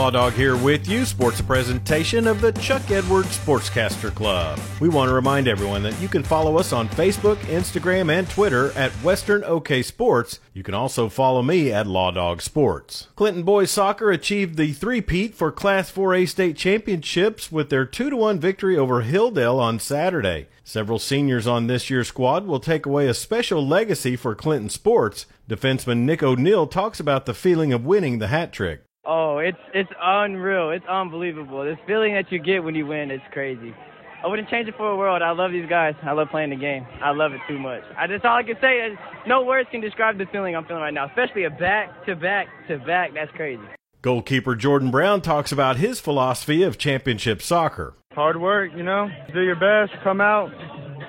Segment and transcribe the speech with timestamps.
[0.00, 1.04] Law Dog here with you.
[1.04, 4.58] Sports presentation of the Chuck Edwards Sportscaster Club.
[4.80, 8.72] We want to remind everyone that you can follow us on Facebook, Instagram, and Twitter
[8.72, 10.40] at Western OK Sports.
[10.54, 13.08] You can also follow me at Law Dog Sports.
[13.14, 18.78] Clinton Boys Soccer achieved the three-peat for Class 4A state championships with their 2-1 victory
[18.78, 20.48] over Hilldale on Saturday.
[20.64, 25.26] Several seniors on this year's squad will take away a special legacy for Clinton sports.
[25.46, 28.84] Defenseman Nick O'Neill talks about the feeling of winning the hat trick.
[29.12, 30.70] Oh, it's it's unreal.
[30.70, 31.64] It's unbelievable.
[31.64, 33.74] This feeling that you get when you win is crazy.
[34.22, 35.20] I wouldn't change it for a world.
[35.20, 35.94] I love these guys.
[36.04, 36.86] I love playing the game.
[37.02, 37.82] I love it too much.
[37.98, 38.96] I just all I can say is
[39.26, 42.46] no words can describe the feeling I'm feeling right now, especially a back to back
[42.68, 43.10] to back.
[43.14, 43.62] That's crazy.
[44.00, 47.94] Goalkeeper Jordan Brown talks about his philosophy of championship soccer.
[48.12, 49.08] Hard work, you know.
[49.34, 49.92] Do your best.
[50.04, 50.52] Come out.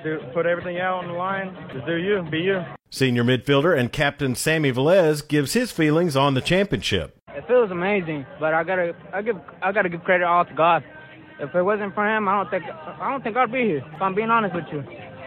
[0.02, 1.56] Do, put everything out on the line.
[1.72, 2.26] Just do you.
[2.32, 2.62] Be you.
[2.90, 7.16] Senior midfielder and captain Sammy Velez gives his feelings on the championship.
[7.52, 10.82] It feels amazing, but I gotta, I give, I gotta give credit all to God.
[11.38, 13.84] If it wasn't for Him, I don't think, I don't think I'd be here.
[13.94, 14.82] If I'm being honest with you.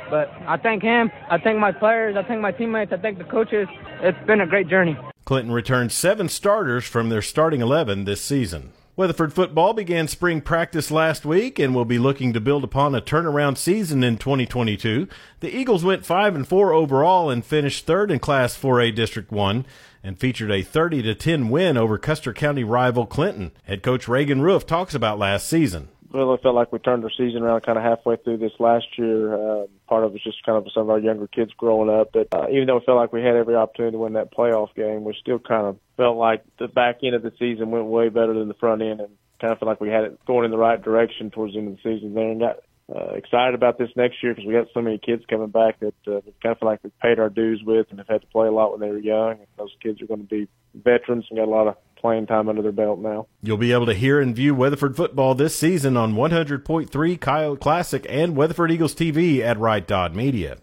[0.09, 1.11] But I thank Him.
[1.29, 2.15] I thank my players.
[2.17, 2.91] I thank my teammates.
[2.91, 3.67] I thank the coaches.
[4.01, 4.97] It's been a great journey.
[5.23, 8.71] Clinton returned seven starters from their starting 11 this season.
[8.97, 13.01] Weatherford football began spring practice last week and will be looking to build upon a
[13.01, 15.09] turnaround season in 2022.
[15.41, 19.65] The Eagles went 5 and 4 overall and finished third in Class 4A District 1
[20.01, 23.51] and featured a 30 to 10 win over Custer County rival Clinton.
[23.63, 25.89] Head coach Reagan Roof talks about last season.
[26.11, 28.85] Well, I felt like we turned our season around kind of halfway through this last
[28.97, 29.33] year.
[29.33, 32.11] Uh, part of it was just kind of some of our younger kids growing up.
[32.13, 34.73] But uh, even though we felt like we had every opportunity to win that playoff
[34.75, 38.09] game, we still kind of felt like the back end of the season went way
[38.09, 39.09] better than the front end, and
[39.41, 41.69] kind of felt like we had it going in the right direction towards the end
[41.69, 42.57] of the season there, and got
[42.93, 45.95] uh, excited about this next year because we got so many kids coming back that
[46.07, 48.27] uh, we kind of feel like we've paid our dues with and have had to
[48.27, 49.31] play a lot when they were young.
[49.31, 52.47] And those kids are going to be veterans and got a lot of playing time
[52.47, 53.25] under their belt now.
[53.41, 58.05] You'll be able to hear and view Weatherford football this season on 100.3 Coyote Classic
[58.07, 60.59] and Weatherford Eagles TV at Right Dot Media.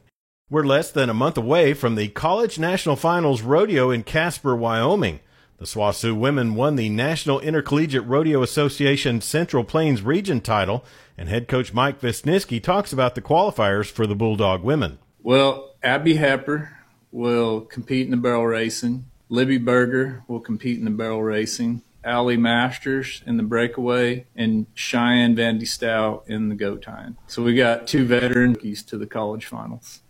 [0.49, 5.19] We're less than a month away from the College National Finals Rodeo in Casper, Wyoming.
[5.59, 10.85] The SWOSU women won the National Intercollegiate Rodeo Association Central Plains Region title,
[11.19, 15.01] and head coach Mike Wisniewski talks about the qualifiers for the Bulldog women.
[15.21, 16.69] Well, Abby Hepper
[17.11, 19.07] will compete in the barrel racing.
[19.33, 21.81] Libby Berger will compete in the barrel racing.
[22.05, 27.17] Allie Masters in the breakaway, and Cheyenne Vandy Stow in the goat tying.
[27.29, 30.01] So we got two veteran rookies to the college finals.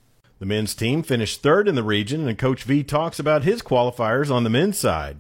[0.41, 4.29] The men's team finished third in the region, and Coach V talks about his qualifiers
[4.29, 5.19] on the men's side.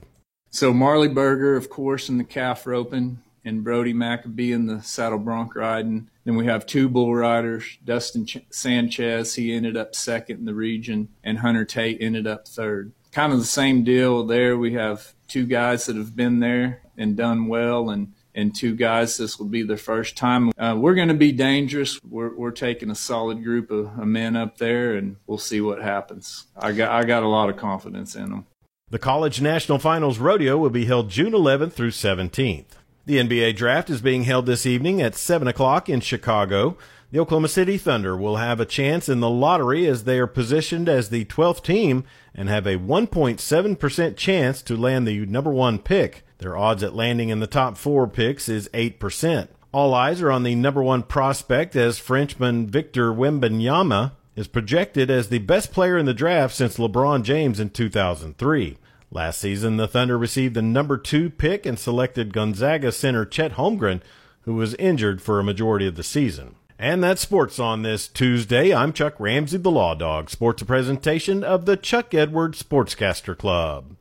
[0.51, 5.19] So Marley Berger, of course, in the calf roping, and Brody Maccabee in the saddle
[5.21, 6.11] bronc riding.
[6.25, 10.55] Then we have two bull riders, Dustin Ch- Sanchez, he ended up second in the
[10.55, 14.59] region, and Hunter Tate ended up third kind of the same deal there.
[14.59, 19.19] We have two guys that have been there and done well, and and two guys
[19.19, 20.53] this will be their first time.
[20.59, 22.01] Uh, we're going to be dangerous.
[22.09, 25.83] We're we're taking a solid group of, of men up there, and we'll see what
[25.83, 26.47] happens.
[26.57, 28.47] I got I got a lot of confidence in them.
[28.91, 32.67] The College National Finals Rodeo will be held June 11th through 17th.
[33.07, 36.77] The NBA Draft is being held this evening at 7 o'clock in Chicago.
[37.13, 40.89] The Oklahoma City Thunder will have a chance in the lottery as they are positioned
[40.89, 46.25] as the 12th team and have a 1.7% chance to land the number one pick.
[46.39, 49.49] Their odds at landing in the top four picks is 8%.
[49.73, 55.29] All eyes are on the number one prospect as Frenchman Victor Wembanyama is projected as
[55.29, 58.79] the best player in the draft since LeBron James in 2003.
[59.11, 64.01] Last season, the Thunder received the number two pick and selected Gonzaga center Chet Holmgren,
[64.45, 66.55] who was injured for a majority of the season.
[66.83, 68.75] And that's sports on this Tuesday.
[68.75, 70.29] I'm Chuck Ramsey, the Law Dog.
[70.29, 73.95] Sports a presentation of the Chuck Edwards Sportscaster Club.